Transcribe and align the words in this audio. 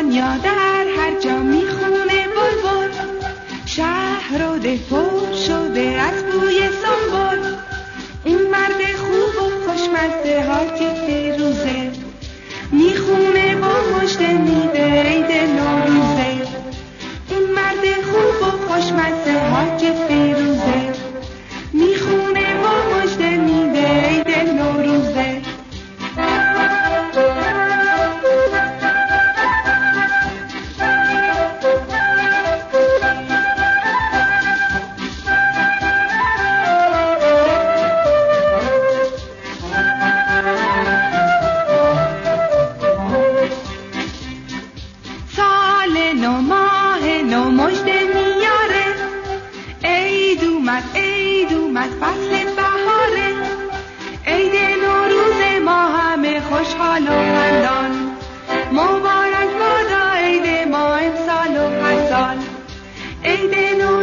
دنیا 0.00 0.36
در 0.36 0.86
هر 0.96 1.20
جا 1.20 1.38
می‌خونه 1.38 2.26
بلبل. 2.28 2.92
شهر 3.66 4.50
و 4.50 4.58
دفو 4.58 5.34
شده 5.46 5.80
از 5.80 6.24
بوی 6.24 6.60
سنبل. 6.60 7.54
این 8.24 8.38
مرد 8.50 8.96
خوب 8.96 9.44
و 9.44 9.66
خوشمزده 9.66 10.46
هاتی 10.46 10.99
نو 46.20 46.32
ماه 46.40 47.22
نو 47.32 47.50
مجد 47.50 47.88
میاره. 48.38 48.86
عید 49.84 50.44
اومد 50.44 50.84
عید 50.94 51.52
اومد 51.52 51.90
فصل 52.00 52.32
بهاره. 52.56 53.28
عید 54.26 54.54
نوروز 54.82 55.40
ما 55.64 55.86
همه 55.96 56.40
خوشحال 56.40 57.02
و 57.02 57.10
خندان. 57.10 57.90
مبارک 58.72 59.50
بادا 59.60 60.12
عید 60.14 60.68
ما 60.68 60.94
امسال 60.94 61.56
و 61.56 61.70
پسال 61.80 62.36
عید 63.24 63.82
نوروز 63.82 63.99